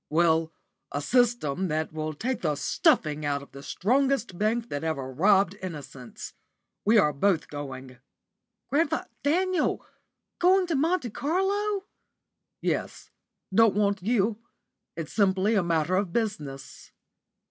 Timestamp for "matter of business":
15.61-16.91